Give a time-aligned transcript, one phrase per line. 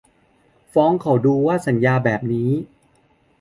[0.73, 2.49] ฟ้องเขาดู ว่าสัญญาแบบนี้